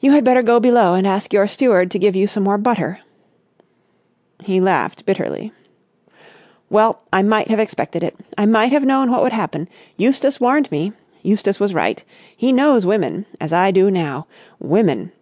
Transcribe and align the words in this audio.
"You 0.00 0.10
had 0.10 0.24
better 0.24 0.42
go 0.42 0.58
below 0.58 0.94
and 0.94 1.06
ask 1.06 1.32
your 1.32 1.46
steward 1.46 1.92
to 1.92 2.00
give 2.00 2.16
you 2.16 2.26
some 2.26 2.42
more 2.42 2.58
butter." 2.58 2.98
He 4.42 4.60
laughed 4.60 5.06
bitterly. 5.06 5.52
"Well, 6.68 7.02
I 7.12 7.22
might 7.22 7.46
have 7.46 7.60
expected 7.60 8.02
it. 8.02 8.16
I 8.36 8.46
might 8.46 8.72
have 8.72 8.84
known 8.84 9.08
what 9.12 9.22
would 9.22 9.30
happen! 9.32 9.68
Eustace 9.96 10.40
warned 10.40 10.68
me. 10.72 10.94
Eustace 11.22 11.60
was 11.60 11.72
right. 11.72 12.02
He 12.36 12.50
knows 12.50 12.84
women—as 12.84 13.52
I 13.52 13.70
do 13.70 13.88
now. 13.88 14.26
Women! 14.58 15.12